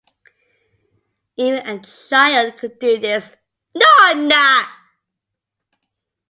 [1.37, 3.35] Even a child could do this.